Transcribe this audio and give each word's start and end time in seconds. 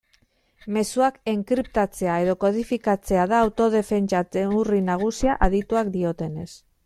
Mezuak 0.77 1.19
enkriptatzea 1.33 2.15
edo 2.23 2.33
kodifikatzea 2.45 3.27
da 3.33 3.43
autodefentsa 3.47 4.23
neurri 4.41 4.83
nagusia 4.89 5.37
adituek 5.49 5.93
diotenez. 5.99 6.49